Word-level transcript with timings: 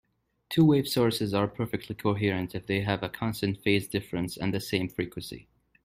Two-wave 0.49 0.87
sources 0.87 1.31
are 1.31 1.47
perfectly 1.47 1.93
coherent 1.93 2.55
if 2.55 2.65
they 2.65 2.81
have 2.81 3.03
a 3.03 3.09
constant 3.09 3.61
phase 3.61 3.87
difference 3.87 4.35
and 4.35 4.51
the 4.51 4.59
same 4.59 4.89
frequency. 4.89 5.47